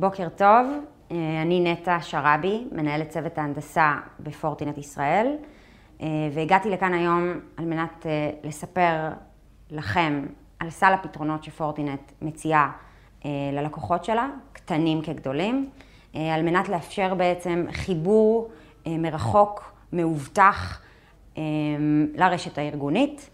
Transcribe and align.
בוקר 0.00 0.28
טוב, 0.28 0.66
אני 1.10 1.60
נטע 1.60 1.98
שראבי, 2.00 2.64
מנהלת 2.72 3.08
צוות 3.08 3.38
ההנדסה 3.38 3.96
בפורטינט 4.20 4.78
ישראל, 4.78 5.36
והגעתי 6.32 6.70
לכאן 6.70 6.94
היום 6.94 7.32
על 7.56 7.64
מנת 7.64 8.06
לספר 8.44 9.08
לכם 9.70 10.26
על 10.60 10.70
סל 10.70 10.92
הפתרונות 10.92 11.44
שפורטינט 11.44 12.12
מציעה 12.22 12.70
ללקוחות 13.52 14.04
שלה, 14.04 14.28
קטנים 14.52 15.02
כגדולים, 15.02 15.70
על 16.14 16.42
מנת 16.42 16.68
לאפשר 16.68 17.14
בעצם 17.14 17.66
חיבור 17.72 18.50
מרחוק, 18.86 19.72
מאובטח, 19.92 20.82
לרשת 22.14 22.58
הארגונית, 22.58 23.30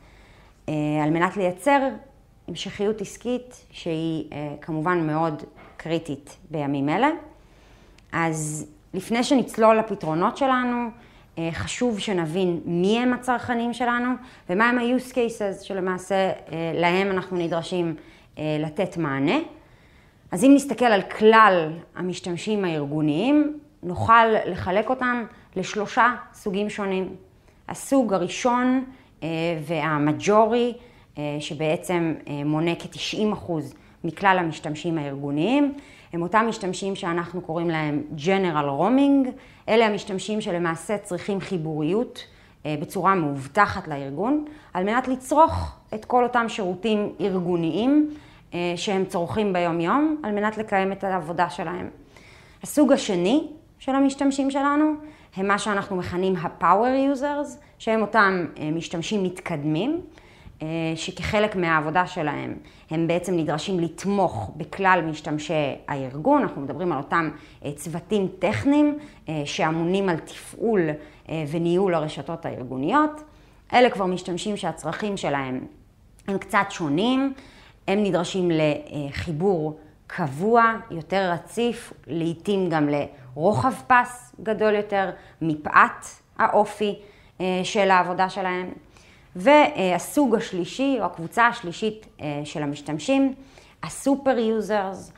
על 1.02 1.10
מנת 1.10 1.36
לייצר 1.36 1.88
המשכיות 2.48 3.00
עסקית 3.00 3.66
שהיא 3.70 4.30
כמובן 4.60 5.06
מאוד 5.06 5.42
קריטית 5.84 6.36
בימים 6.50 6.88
אלה. 6.88 7.08
אז 8.12 8.66
לפני 8.94 9.24
שנצלול 9.24 9.78
לפתרונות 9.78 10.36
שלנו, 10.36 10.88
חשוב 11.52 11.98
שנבין 11.98 12.60
מי 12.64 12.98
הם 12.98 13.12
הצרכנים 13.12 13.74
שלנו 13.74 14.10
ומה 14.50 14.68
הם 14.68 14.78
ה-use 14.78 15.12
cases 15.12 15.64
שלמעשה 15.64 16.32
להם 16.74 17.10
אנחנו 17.10 17.36
נדרשים 17.36 17.96
לתת 18.38 18.96
מענה. 18.96 19.36
אז 20.32 20.44
אם 20.44 20.52
נסתכל 20.54 20.84
על 20.84 21.02
כלל 21.02 21.72
המשתמשים 21.96 22.64
הארגוניים, 22.64 23.58
נוכל 23.82 24.26
לחלק 24.46 24.90
אותם 24.90 25.24
לשלושה 25.56 26.14
סוגים 26.34 26.70
שונים. 26.70 27.16
הסוג 27.68 28.14
הראשון 28.14 28.84
והמג'ורי, 29.66 30.74
שבעצם 31.40 32.14
מונה 32.44 32.74
כ-90% 32.74 33.52
מכלל 34.04 34.36
המשתמשים 34.40 34.98
הארגוניים, 34.98 35.74
הם 36.12 36.22
אותם 36.22 36.46
משתמשים 36.48 36.94
שאנחנו 36.94 37.40
קוראים 37.40 37.70
להם 37.70 38.02
General 38.16 38.80
Roaming, 38.80 39.28
אלה 39.68 39.86
המשתמשים 39.86 40.40
שלמעשה 40.40 40.98
צריכים 40.98 41.40
חיבוריות 41.40 42.24
בצורה 42.64 43.14
מאובטחת 43.14 43.88
לארגון, 43.88 44.44
על 44.74 44.84
מנת 44.84 45.08
לצרוך 45.08 45.76
את 45.94 46.04
כל 46.04 46.22
אותם 46.22 46.48
שירותים 46.48 47.12
ארגוניים 47.20 48.10
שהם 48.76 49.04
צורכים 49.04 49.52
ביום 49.52 49.80
יום, 49.80 50.16
על 50.22 50.32
מנת 50.32 50.58
לקיים 50.58 50.92
את 50.92 51.04
העבודה 51.04 51.50
שלהם. 51.50 51.88
הסוג 52.62 52.92
השני 52.92 53.46
של 53.78 53.94
המשתמשים 53.94 54.50
שלנו, 54.50 54.92
הם 55.36 55.48
מה 55.48 55.58
שאנחנו 55.58 55.96
מכנים 55.96 56.36
ה-Power 56.36 57.16
Users, 57.16 57.58
שהם 57.78 58.00
אותם 58.00 58.46
משתמשים 58.72 59.22
מתקדמים, 59.22 60.00
שכחלק 60.94 61.56
מהעבודה 61.56 62.06
שלהם 62.06 62.54
הם 62.90 63.06
בעצם 63.06 63.36
נדרשים 63.36 63.80
לתמוך 63.80 64.50
בכלל 64.56 65.00
משתמשי 65.10 65.74
הארגון, 65.88 66.42
אנחנו 66.42 66.62
מדברים 66.62 66.92
על 66.92 66.98
אותם 66.98 67.30
צוותים 67.74 68.28
טכניים 68.38 68.98
שאמונים 69.44 70.08
על 70.08 70.16
תפעול 70.18 70.80
וניהול 71.50 71.94
הרשתות 71.94 72.46
הארגוניות. 72.46 73.22
אלה 73.72 73.90
כבר 73.90 74.06
משתמשים 74.06 74.56
שהצרכים 74.56 75.16
שלהם 75.16 75.60
הם 76.28 76.38
קצת 76.38 76.66
שונים, 76.70 77.34
הם 77.88 78.02
נדרשים 78.02 78.50
לחיבור 78.50 79.78
קבוע, 80.06 80.72
יותר 80.90 81.30
רציף, 81.32 81.92
לעתים 82.06 82.68
גם 82.68 82.88
לרוחב 82.88 83.72
פס 83.86 84.34
גדול 84.42 84.74
יותר, 84.74 85.10
מפאת 85.42 86.04
האופי 86.38 86.94
של 87.64 87.90
העבודה 87.90 88.28
שלהם. 88.28 88.72
והסוג 89.36 90.34
השלישי, 90.34 90.96
או 91.00 91.04
הקבוצה 91.04 91.46
השלישית 91.46 92.06
של 92.44 92.62
המשתמשים, 92.62 93.34
ה 93.82 93.92
super 93.92 94.38
users, 94.38 95.12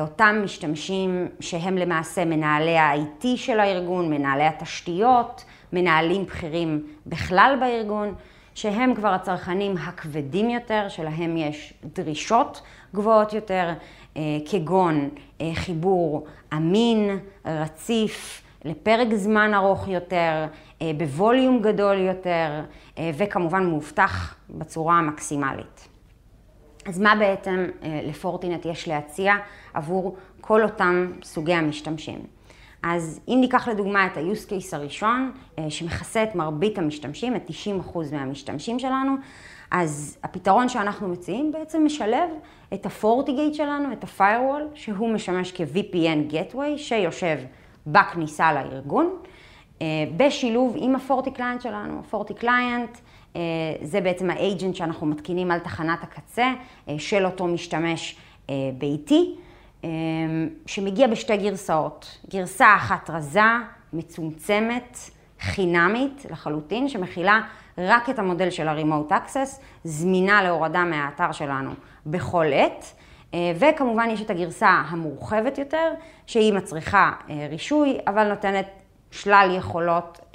אותם 0.00 0.40
משתמשים 0.44 1.28
שהם 1.40 1.78
למעשה 1.78 2.24
מנהלי 2.24 2.78
ה-IT 2.78 3.26
של 3.36 3.60
הארגון, 3.60 4.10
מנהלי 4.10 4.44
התשתיות, 4.44 5.44
מנהלים 5.72 6.24
בכירים 6.24 6.86
בכלל 7.06 7.56
בארגון, 7.60 8.14
שהם 8.54 8.94
כבר 8.94 9.08
הצרכנים 9.08 9.76
הכבדים 9.76 10.50
יותר, 10.50 10.88
שלהם 10.88 11.36
יש 11.36 11.74
דרישות 11.94 12.62
גבוהות 12.94 13.32
יותר, 13.32 13.72
כגון 14.50 15.08
חיבור 15.54 16.26
אמין, 16.54 17.18
רציף, 17.44 18.42
לפרק 18.64 19.14
זמן 19.14 19.54
ארוך 19.54 19.88
יותר, 19.88 20.46
בווליום 20.96 21.62
גדול 21.62 21.96
יותר, 21.96 22.62
וכמובן 23.14 23.66
מאובטח 23.66 24.34
בצורה 24.50 24.98
המקסימלית. 24.98 25.88
אז 26.86 26.98
מה 26.98 27.14
בעצם 27.18 27.66
לפורטינט 27.82 28.66
יש 28.66 28.88
להציע 28.88 29.34
עבור 29.74 30.16
כל 30.40 30.62
אותם 30.62 31.12
סוגי 31.22 31.54
המשתמשים? 31.54 32.18
אז 32.82 33.20
אם 33.28 33.38
ניקח 33.40 33.68
לדוגמה 33.68 34.06
את 34.06 34.16
ה-use 34.16 34.50
case 34.50 34.76
הראשון, 34.76 35.32
שמכסה 35.68 36.22
את 36.22 36.34
מרבית 36.34 36.78
המשתמשים, 36.78 37.36
את 37.36 37.50
90% 37.94 37.98
מהמשתמשים 38.12 38.78
שלנו, 38.78 39.14
אז 39.70 40.18
הפתרון 40.22 40.68
שאנחנו 40.68 41.08
מציעים 41.08 41.52
בעצם 41.52 41.84
משלב 41.84 42.30
את 42.74 42.86
ה-FortiGate 42.86 43.54
שלנו, 43.54 43.92
את 43.92 44.04
ה-Firewall, 44.04 44.62
שהוא 44.74 45.08
משמש 45.08 45.52
כ-VPN 45.52 46.32
Gateway, 46.32 46.76
שיושב 46.76 47.38
בכניסה 47.86 48.52
לארגון, 48.52 49.16
בשילוב 50.16 50.74
עם 50.78 50.96
ה-FortiClient 50.96 51.62
שלנו. 51.62 52.02
ה-FortiClient 52.12 52.98
זה 53.82 54.00
בעצם 54.00 54.30
ה-agent 54.30 54.74
שאנחנו 54.74 55.06
מתקינים 55.06 55.50
על 55.50 55.58
תחנת 55.58 55.98
הקצה 56.02 56.52
של 56.98 57.26
אותו 57.26 57.46
משתמש 57.46 58.16
ביתי, 58.78 59.34
שמגיע 60.66 61.06
בשתי 61.06 61.36
גרסאות. 61.36 62.18
גרסה 62.30 62.74
אחת 62.76 63.10
רזה, 63.10 63.40
מצומצמת, 63.92 64.98
חינמית 65.40 66.26
לחלוטין, 66.30 66.88
שמכילה 66.88 67.40
רק 67.78 68.10
את 68.10 68.18
המודל 68.18 68.50
של 68.50 68.68
ה-Remote 68.68 69.12
Access, 69.12 69.60
זמינה 69.84 70.42
להורדה 70.42 70.84
מהאתר 70.84 71.32
שלנו 71.32 71.70
בכל 72.06 72.44
עת. 72.52 72.92
וכמובן 73.58 74.08
יש 74.10 74.22
את 74.22 74.30
הגרסה 74.30 74.68
המורחבת 74.68 75.58
יותר, 75.58 75.92
שהיא 76.26 76.52
מצריכה 76.52 77.12
רישוי, 77.50 77.98
אבל 78.06 78.28
נותנת 78.28 78.66
שלל 79.16 79.54
יכולות 79.58 80.34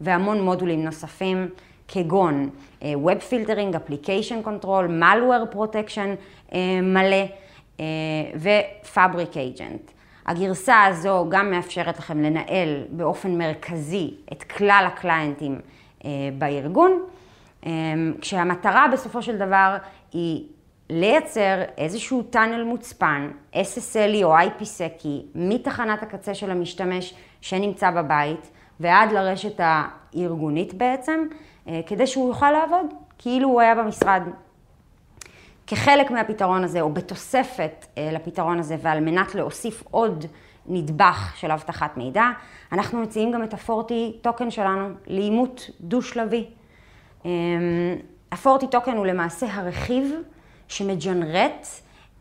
והמון 0.00 0.42
מודולים 0.42 0.84
נוספים, 0.84 1.48
כגון 1.88 2.50
Web 2.80 3.20
Filtering, 3.30 3.74
Application 3.74 4.46
Control, 4.46 4.84
Malware 5.02 5.54
Protection 5.54 6.54
מלא 6.82 7.24
ו-Fabric 8.36 9.34
Agent. 9.34 9.92
הגרסה 10.26 10.84
הזו 10.84 11.26
גם 11.28 11.50
מאפשרת 11.50 11.98
לכם 11.98 12.22
לנהל 12.22 12.84
באופן 12.90 13.38
מרכזי 13.38 14.14
את 14.32 14.42
כלל 14.42 14.84
הקליינטים 14.86 15.60
בארגון, 16.38 17.02
כשהמטרה 18.20 18.86
בסופו 18.92 19.22
של 19.22 19.36
דבר 19.36 19.76
היא 20.12 20.44
לייצר 20.90 21.62
איזשהו 21.78 22.22
טאנל 22.22 22.64
מוצפן, 22.64 23.30
SSL 23.54 24.22
או 24.22 24.36
IPsec 24.38 25.06
מתחנת 25.34 26.02
הקצה 26.02 26.34
של 26.34 26.50
המשתמש 26.50 27.14
שנמצא 27.40 27.90
בבית 27.90 28.50
ועד 28.80 29.12
לרשת 29.12 29.60
הארגונית 29.62 30.74
בעצם, 30.74 31.26
כדי 31.86 32.06
שהוא 32.06 32.28
יוכל 32.28 32.50
לעבוד 32.50 32.86
כאילו 33.18 33.48
הוא 33.48 33.60
היה 33.60 33.74
במשרד. 33.74 34.22
כחלק 35.66 36.10
מהפתרון 36.10 36.64
הזה, 36.64 36.80
או 36.80 36.92
בתוספת 36.92 37.86
לפתרון 38.12 38.58
הזה, 38.58 38.76
ועל 38.82 39.00
מנת 39.00 39.34
להוסיף 39.34 39.82
עוד 39.90 40.24
נדבך 40.66 41.32
של 41.36 41.50
אבטחת 41.50 41.96
מידע, 41.96 42.24
אנחנו 42.72 43.02
מציעים 43.02 43.32
גם 43.32 43.44
את 43.44 43.54
הפורטי 43.54 44.18
טוקן 44.22 44.50
שלנו 44.50 44.88
לאימות 45.06 45.70
דו-שלבי. 45.80 46.46
הפורטי 48.32 48.66
טוקן 48.66 48.96
הוא 48.96 49.06
למעשה 49.06 49.46
הרכיב 49.50 50.14
שמג'נרט 50.68 51.66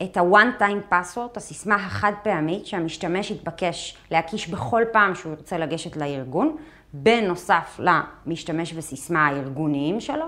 את 0.04 0.18
ה-one 0.18 0.62
time 0.62 0.94
password, 0.94 1.36
הסיסמה 1.36 1.76
החד 1.76 2.12
פעמית 2.24 2.66
שהמשתמש 2.66 3.32
יתבקש 3.32 3.98
להקיש 4.12 4.50
בכל 4.50 4.84
פעם 4.92 5.16
שהוא 5.16 5.32
ירצה 5.32 5.58
לגשת 5.58 5.98
לארגון, 5.98 6.56
בנוסף 6.94 7.80
למשתמש 7.80 8.74
וסיסמה 8.76 9.28
הארגוניים 9.28 10.00
שלו, 10.00 10.26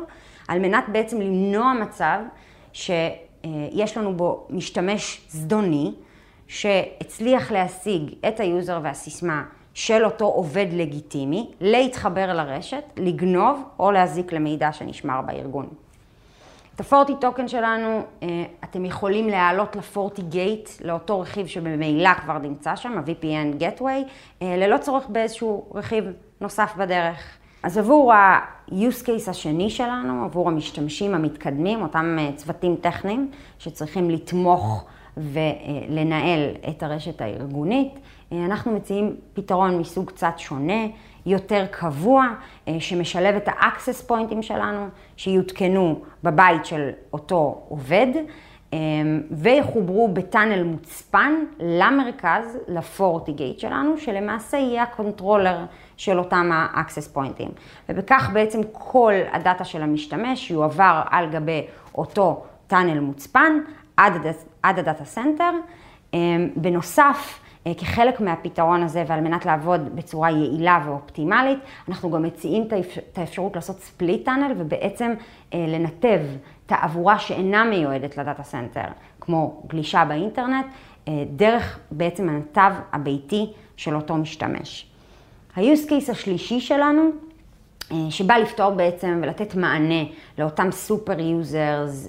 על 0.47 0.59
מנת 0.59 0.83
בעצם 0.91 1.21
למנוע 1.21 1.73
מצב 1.73 2.19
שיש 2.73 3.97
לנו 3.97 4.17
בו 4.17 4.47
משתמש 4.49 5.21
זדוני, 5.29 5.93
שהצליח 6.47 7.51
להשיג 7.51 8.13
את 8.27 8.39
ה 8.39 8.47
user 8.47 8.79
והסיסמה 8.83 9.43
של 9.73 10.05
אותו 10.05 10.25
עובד 10.25 10.67
לגיטימי, 10.71 11.51
להתחבר 11.61 12.33
לרשת, 12.33 12.83
לגנוב 12.97 13.63
או 13.79 13.91
להזיק 13.91 14.33
למידע 14.33 14.71
שנשמר 14.71 15.21
בארגון. 15.21 15.67
את 16.75 16.79
ה 16.79 17.13
FortiToken 17.21 17.47
שלנו 17.47 18.01
אתם 18.63 18.85
יכולים 18.85 19.29
להעלות 19.29 19.75
ל 19.75 20.21
FortiGate, 20.21 20.69
לאותו 20.83 21.19
רכיב 21.19 21.47
שבמילא 21.47 22.13
כבר 22.13 22.37
נמצא 22.37 22.75
שם, 22.75 22.97
ה-VPN 22.97 23.61
Gateway, 23.61 24.41
ללא 24.41 24.77
צורך 24.77 25.07
באיזשהו 25.09 25.65
רכיב 25.75 26.05
נוסף 26.41 26.73
בדרך. 26.77 27.37
אז 27.63 27.77
עבור 27.77 28.13
ה-use 28.13 29.05
case 29.05 29.29
השני 29.29 29.69
שלנו, 29.69 30.25
עבור 30.25 30.47
המשתמשים 30.47 31.13
המתקדמים, 31.13 31.81
אותם 31.81 32.17
צוותים 32.35 32.75
טכניים 32.81 33.31
שצריכים 33.59 34.09
לתמוך 34.09 34.85
ולנהל 35.17 36.49
את 36.69 36.83
הרשת 36.83 37.21
הארגונית. 37.21 37.93
אנחנו 38.31 38.71
מציעים 38.71 39.15
פתרון 39.33 39.77
מסוג 39.77 40.07
קצת 40.07 40.33
שונה, 40.37 40.83
יותר 41.25 41.65
קבוע, 41.71 42.27
שמשלב 42.79 43.35
את 43.35 43.47
ה-access 43.47 44.09
pointים 44.09 44.41
שלנו, 44.41 44.87
שיותקנו 45.17 46.01
בבית 46.23 46.65
של 46.65 46.89
אותו 47.13 47.61
עובד. 47.69 48.07
אמ, 48.73 49.21
ויחוברו 49.31 50.07
בטאנל 50.07 50.63
מוצפן 50.63 51.33
למרכז, 51.59 52.57
ל 52.67 52.76
FortiGate 52.76 53.59
שלנו, 53.59 53.97
שלמעשה 53.97 54.57
יהיה 54.57 54.83
ה 54.83 54.91
controller 54.91 55.65
של 55.97 56.19
אותם 56.19 56.49
ה-access 56.53 57.17
pointים. 57.17 57.49
ובכך 57.89 58.29
בעצם 58.33 58.61
כל 58.73 59.13
ה 59.31 59.38
data 59.38 59.63
של 59.63 59.81
המשתמש 59.81 60.51
יועבר 60.51 61.01
על 61.09 61.29
גבי 61.29 61.67
אותו 61.95 62.43
tunnel 62.67 62.99
מוצפן 62.99 63.59
עד, 63.97 64.13
עד 64.63 64.79
ה 64.79 64.84
data 64.84 65.05
center. 65.05 65.51
אמ, 66.13 66.49
בנוסף, 66.55 67.39
אה, 67.39 67.50
כחלק 67.77 68.21
מהפתרון 68.21 68.83
הזה 68.83 69.03
ועל 69.07 69.21
מנת 69.21 69.45
לעבוד 69.45 69.95
בצורה 69.95 70.31
יעילה 70.31 70.83
ואופטימלית, 70.85 71.59
אנחנו 71.89 72.11
גם 72.11 72.23
מציעים 72.23 72.67
את 73.11 73.17
האפשרות 73.17 73.55
לעשות 73.55 73.79
split 73.79 74.25
tunnel 74.25 74.53
ובעצם 74.57 75.13
אה, 75.53 75.65
לנתב 75.67 76.19
תעבורה 76.65 77.19
שאינה 77.19 77.63
מיועדת 77.63 78.17
ל 78.17 78.22
data 78.22 78.43
center, 78.43 78.87
כמו 79.19 79.63
גלישה 79.67 80.05
באינטרנט, 80.05 80.65
אה, 81.07 81.23
דרך 81.35 81.79
בעצם 81.91 82.29
הנתב 82.29 82.71
הביתי 82.93 83.53
של 83.77 83.95
אותו 83.95 84.15
משתמש. 84.15 84.87
ה-use 85.55 85.89
case 85.89 86.11
השלישי 86.11 86.59
שלנו, 86.59 87.09
שבא 88.09 88.33
לפתור 88.33 88.69
בעצם 88.69 89.19
ולתת 89.23 89.55
מענה 89.55 90.03
לאותם 90.37 90.71
super 90.71 91.19
users, 91.19 92.07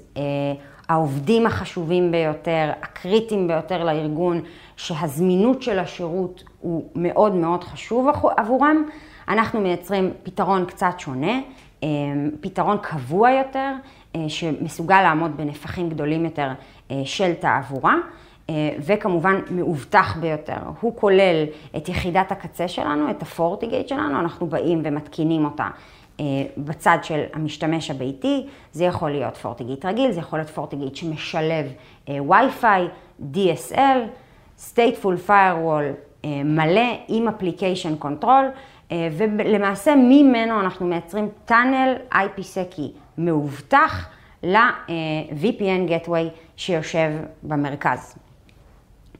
העובדים 0.92 1.46
החשובים 1.46 2.12
ביותר, 2.12 2.70
הקריטיים 2.82 3.48
ביותר 3.48 3.84
לארגון, 3.84 4.40
שהזמינות 4.76 5.62
של 5.62 5.78
השירות 5.78 6.44
הוא 6.60 6.84
מאוד 6.94 7.34
מאוד 7.34 7.64
חשוב 7.64 8.08
עבורם. 8.36 8.84
אנחנו 9.28 9.60
מייצרים 9.60 10.10
פתרון 10.22 10.64
קצת 10.64 10.94
שונה, 10.98 11.40
אה, 11.82 11.88
פתרון 12.40 12.76
קבוע 12.82 13.30
יותר, 13.30 13.72
אה, 14.16 14.24
שמסוגל 14.28 15.02
לעמוד 15.02 15.36
בנפחים 15.36 15.88
גדולים 15.88 16.24
יותר 16.24 16.50
אה, 16.90 17.02
של 17.04 17.34
תעבורה. 17.34 17.94
וכמובן 18.78 19.40
מאובטח 19.50 20.16
ביותר. 20.20 20.56
הוא 20.80 20.96
כולל 20.96 21.44
את 21.76 21.88
יחידת 21.88 22.32
הקצה 22.32 22.68
שלנו, 22.68 23.10
את 23.10 23.22
הפורטיגייט 23.22 23.88
שלנו, 23.88 24.20
אנחנו 24.20 24.46
באים 24.46 24.82
ומתקינים 24.84 25.44
אותה 25.44 25.68
בצד 26.56 26.98
של 27.02 27.22
המשתמש 27.32 27.90
הביתי, 27.90 28.46
זה 28.72 28.84
יכול 28.84 29.10
להיות 29.10 29.36
פורטיגייט 29.36 29.84
רגיל, 29.84 30.12
זה 30.12 30.20
יכול 30.20 30.38
להיות 30.38 30.50
פורטיגייט 30.50 30.96
שמשלב 30.96 31.72
וי-פיי, 32.08 32.88
DSL, 33.34 33.98
stateful 34.58 35.28
firewall 35.28 36.12
אה, 36.24 36.42
מלא 36.44 36.98
עם 37.08 37.28
application 37.28 38.04
control, 38.04 38.44
אה, 38.92 39.08
ולמעשה 39.18 39.94
ממנו 39.96 40.60
אנחנו 40.60 40.86
מייצרים 40.86 41.28
טאנל 41.44 41.94
IPSEC 42.12 42.80
מאובטח 43.18 44.08
ל-VPN 44.42 45.88
Gateway 45.88 46.28
שיושב 46.56 47.10
במרכז. 47.42 48.14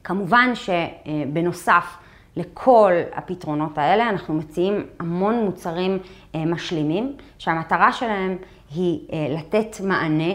כמובן 0.03 0.51
שבנוסף 0.55 1.97
לכל 2.35 2.91
הפתרונות 3.13 3.77
האלה 3.77 4.09
אנחנו 4.09 4.33
מציעים 4.33 4.85
המון 4.99 5.45
מוצרים 5.45 5.99
אה, 6.35 6.45
משלימים, 6.45 7.15
שהמטרה 7.37 7.91
שלהם 7.91 8.37
היא 8.75 8.99
לתת 9.29 9.77
מענה, 9.83 10.33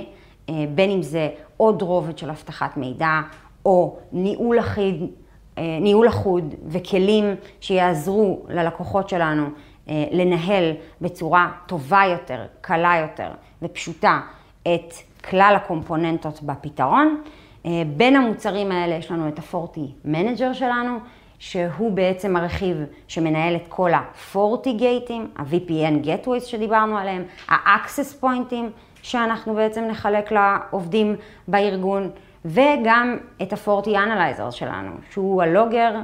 בין 0.75 0.91
אם 0.91 1.03
זה 1.03 1.29
עוד 1.57 1.83
רובד 1.83 2.19
של 2.19 2.31
אבטחת 2.31 2.77
מידע, 2.77 3.21
או 3.67 3.97
ניהול 4.13 4.59
אחיד, 4.59 5.03
אה, 5.59 5.79
ניהול 5.81 6.09
אחוד 6.09 6.55
וכלים 6.67 7.35
שיעזרו 7.61 8.47
ללקוחות 8.49 9.09
שלנו 9.09 9.47
אה, 9.89 10.05
לנהל 10.11 10.73
בצורה 11.01 11.51
טובה 11.67 12.03
יותר, 12.11 12.47
קלה 12.61 12.95
יותר 13.01 13.31
ופשוטה 13.63 14.21
את 14.63 14.95
כלל 15.31 15.55
הקומפוננטות 15.57 16.43
בפתרון. 16.43 17.23
אה, 17.67 17.83
בין 17.97 18.17
המוצרים 18.17 18.73
האלה 18.73 18.95
יש 18.95 19.11
לנו 19.11 19.29
את 19.29 19.39
ה 19.39 19.87
FortiManager 20.05 20.53
שלנו, 20.53 20.99
שהוא 21.39 21.93
בעצם 21.93 22.37
הרכיב 22.37 22.77
שמנהל 23.09 23.57
את 23.57 23.67
כל 23.69 23.91
ה 23.95 24.02
FortiGate 24.02 24.73
ים, 24.73 25.31
ה-VPN 25.37 26.05
Gateways 26.05 26.41
שדיברנו 26.41 26.99
עליהם, 26.99 27.25
ה-access 27.49 28.25
pointים 28.25 28.65
שאנחנו 29.03 29.55
בעצם 29.55 29.85
נחלק 29.85 30.33
לעובדים 30.33 31.17
בארגון. 31.49 32.11
וגם 32.45 33.17
את 33.43 33.53
ה-40 33.53 33.87
Analyzer 33.87 34.51
שלנו, 34.51 34.91
שהוא 35.11 35.43
הלוגר, 35.43 35.95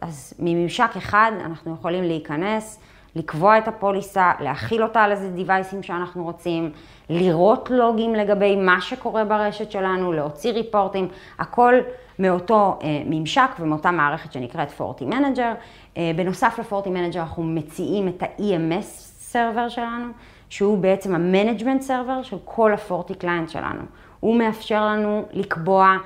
אז 0.00 0.34
מממשק 0.38 0.90
אחד 0.96 1.32
אנחנו 1.44 1.74
יכולים 1.74 2.04
להיכנס, 2.04 2.80
לקבוע 3.16 3.58
את 3.58 3.68
הפוליסה, 3.68 4.32
להכיל 4.40 4.82
אותה 4.82 5.02
על 5.02 5.12
איזה 5.12 5.30
דיווייסים 5.30 5.82
שאנחנו 5.82 6.24
רוצים, 6.24 6.72
לראות 7.10 7.70
לוגים 7.70 8.14
לגבי 8.14 8.56
מה 8.56 8.80
שקורה 8.80 9.24
ברשת 9.24 9.70
שלנו, 9.70 10.12
להוציא 10.12 10.52
ריפורטים, 10.52 11.08
הכל 11.38 11.74
מאותו 12.18 12.78
אה, 12.82 13.02
ממשק 13.06 13.50
ומאותה 13.60 13.90
מערכת 13.90 14.32
שנקראת 14.32 14.80
40 14.80 15.12
Manager. 15.12 15.54
אה, 15.96 16.10
בנוסף 16.16 16.58
ל-40 16.58 16.86
Manager 16.86 17.18
אנחנו 17.18 17.42
מציעים 17.42 18.08
את 18.08 18.22
ה-EMS 18.22 18.84
סרבר 19.18 19.68
שלנו, 19.68 20.06
שהוא 20.48 20.78
בעצם 20.78 21.14
ה-Management 21.14 21.80
server 21.80 22.22
של 22.22 22.36
כל 22.44 22.72
ה 22.72 23.22
FortiClient 23.22 23.48
שלנו. 23.48 23.82
הוא 24.20 24.36
מאפשר 24.36 24.86
לנו 24.86 25.24
לקבוע 25.32 25.96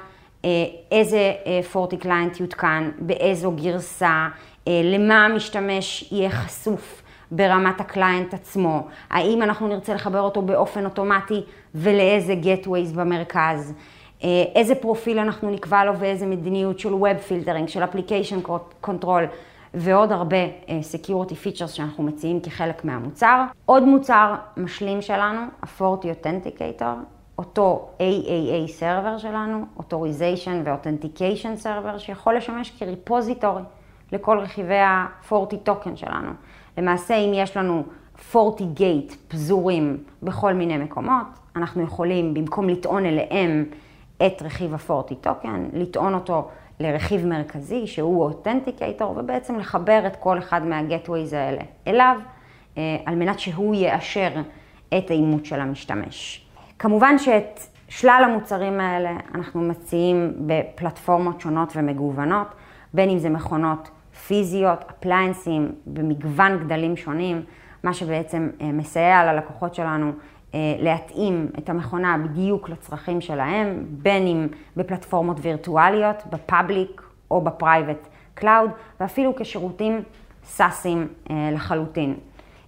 אה, 0.44 0.50
איזה 0.92 1.32
FortiClient 1.72 2.40
יותקן, 2.40 2.90
באיזו 2.98 3.52
גרסה, 3.52 4.28
אה, 4.68 4.80
למה 4.84 5.24
המשתמש 5.24 6.12
יהיה 6.12 6.30
חשוף 6.30 7.02
ברמת 7.30 7.80
ה 7.80 7.88
client 7.88 8.34
עצמו, 8.34 8.86
האם 9.10 9.42
אנחנו 9.42 9.68
נרצה 9.68 9.94
לחבר 9.94 10.20
אותו 10.20 10.42
באופן 10.42 10.84
אוטומטי 10.84 11.42
ולאיזה 11.74 12.34
gateways 12.34 12.92
במרכז, 12.92 13.72
אה, 13.72 13.76
איזה 14.54 14.74
פרופיל 14.74 15.18
אנחנו 15.18 15.50
נקבע 15.50 15.84
לו 15.84 15.98
ואיזה 15.98 16.26
מדיניות 16.26 16.78
של 16.78 16.92
Web 16.92 17.28
Filtering, 17.28 17.66
של 17.66 17.82
Application 17.82 18.48
Control. 18.86 19.22
ועוד 19.74 20.12
הרבה 20.12 20.36
Security 20.66 21.32
Features 21.44 21.66
שאנחנו 21.66 22.04
מציעים 22.04 22.40
כחלק 22.40 22.84
מהמוצר. 22.84 23.44
עוד 23.66 23.82
מוצר 23.82 24.34
משלים 24.56 25.02
שלנו, 25.02 25.40
ה-40 25.62 25.82
Authenticator, 25.82 26.84
אותו 27.38 27.88
AAA 27.98 28.68
סרבר 28.68 29.18
שלנו, 29.18 29.64
Authorization 29.78 30.50
ו-Authentication 30.64 31.64
Server, 31.64 31.98
שיכול 31.98 32.36
לשמש 32.36 32.70
כריפוזיטורי 32.78 33.62
לכל 34.12 34.38
רכיבי 34.38 34.78
ה-40 34.78 35.32
token 35.68 35.96
שלנו. 35.96 36.30
למעשה, 36.78 37.14
אם 37.14 37.32
יש 37.34 37.56
לנו 37.56 37.82
40 38.34 38.74
gate 38.76 39.14
פזורים 39.28 40.04
בכל 40.22 40.54
מיני 40.54 40.76
מקומות, 40.76 41.26
אנחנו 41.56 41.82
יכולים, 41.82 42.34
במקום 42.34 42.68
לטעון 42.68 43.06
אליהם 43.06 43.64
את 44.26 44.42
רכיב 44.42 44.74
ה-40 44.74 45.26
token, 45.26 45.46
לטעון 45.72 46.14
אותו 46.14 46.48
לרכיב 46.80 47.26
מרכזי 47.26 47.86
שהוא 47.86 48.30
Authenticator, 48.30 49.04
ובעצם 49.04 49.58
לחבר 49.58 50.02
את 50.06 50.16
כל 50.16 50.38
אחד 50.38 50.66
מה-Gateways 50.66 51.34
האלה 51.34 51.62
אליו, 51.86 52.16
אה, 52.78 52.96
על 53.06 53.14
מנת 53.14 53.38
שהוא 53.38 53.74
יאשר 53.74 54.30
את 54.98 55.10
האימות 55.10 55.44
של 55.44 55.60
המשתמש. 55.60 56.46
כמובן 56.78 57.18
שאת 57.18 57.60
שלל 57.88 58.22
המוצרים 58.24 58.80
האלה 58.80 59.16
אנחנו 59.34 59.60
מציעים 59.60 60.32
בפלטפורמות 60.46 61.40
שונות 61.40 61.72
ומגוונות, 61.76 62.46
בין 62.94 63.10
אם 63.10 63.18
זה 63.18 63.30
מכונות 63.30 63.90
פיזיות, 64.26 64.84
אפליינסים, 64.90 65.72
במגוון 65.86 66.58
גדלים 66.58 66.96
שונים, 66.96 67.42
מה 67.82 67.94
שבעצם 67.94 68.50
אה, 68.60 68.66
מסייע 68.72 69.32
ללקוחות 69.32 69.74
שלנו 69.74 70.12
להתאים 70.78 71.50
את 71.58 71.68
המכונה 71.68 72.16
בדיוק 72.24 72.68
לצרכים 72.68 73.20
שלהם, 73.20 73.84
בין 73.88 74.26
אם 74.26 74.46
בפלטפורמות 74.76 75.36
וירטואליות, 75.40 76.16
ב 76.30 76.40
public 76.40 77.02
או 77.30 77.40
ב 77.40 77.49
private 77.49 78.08
cloud, 78.34 78.70
ואפילו 79.00 79.36
כשירותים 79.36 80.02
SaaS 80.44 80.87
ים 80.87 81.08
אה, 81.30 81.50
לחלוטין. 81.52 82.14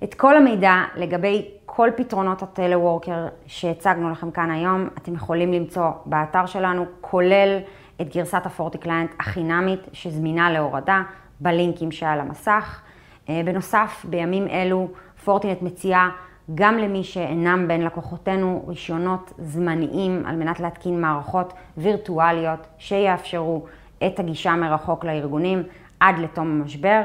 את 0.05 0.15
כל 0.15 0.37
המידע 0.37 0.75
לגבי 0.97 1.49
כל 1.67 1.91
פתרונות 1.97 2.43
ה 2.43 2.50
teleworker 2.50 3.27
שהצגנו 3.47 4.11
לכם 4.11 4.31
כאן 4.31 4.51
היום, 4.51 4.89
אתם 4.99 5.15
יכולים 5.15 5.53
למצוא 5.53 5.91
באתר 6.07 6.47
שלנו, 6.47 6.85
כולל 7.01 7.59
את 8.01 8.17
גרסת 8.17 8.43
ה 8.47 8.79
FortiClient 8.79 9.11
החינמית 9.21 9.81
שזמינה 9.93 10.51
להורדה 10.51 11.03
בלינקים 11.41 11.93
שעל 11.93 12.21
המסך. 12.21 12.81
אה, 13.29 13.41
בנוסף, 13.45 14.07
בימים 14.09 14.49
אלו 14.49 14.89
פורטינט 15.25 15.63
מציעה 15.63 16.11
גם 16.55 16.79
למי 16.79 17.05
שאינם 17.05 17.69
בין 17.69 17.85
לקוחותינו 17.85 18.65
רישיונות 18.69 19.33
זמניים 19.39 20.23
על 20.27 20.37
מנת 20.37 20.61
להתקין 20.61 21.01
מערכות 21.01 21.53
וירטואליות 21.77 22.67
שיאפשרו 22.79 23.67
את 24.07 24.19
הגישה 24.19 24.55
מרחוק 24.55 25.05
לארגונים 25.05 25.63
עד 26.01 26.19
לתום 26.19 26.61
המשבר. 26.61 27.03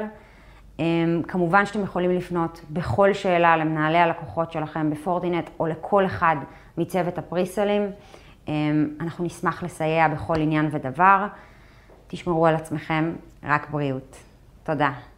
אמ, 0.79 1.21
כמובן 1.27 1.65
שאתם 1.65 1.83
יכולים 1.83 2.11
לפנות 2.11 2.61
בכל 2.69 3.13
שאלה 3.13 3.57
למנהלי 3.57 3.97
הלקוחות 3.97 4.51
שלכם 4.51 4.89
בפורטינט 4.89 5.49
או 5.59 5.67
לכל 5.67 6.05
אחד 6.05 6.35
מצוות 6.77 7.17
הפריסלים. 7.17 7.91
אנחנו 9.01 9.25
נשמח 9.25 9.63
לסייע 9.63 10.07
בכל 10.07 10.35
עניין 10.37 10.69
ודבר. 10.71 11.27
תשמרו 12.07 12.47
על 12.47 12.55
עצמכם, 12.55 13.13
רק 13.43 13.69
בריאות. 13.69 14.17
תודה. 14.63 15.08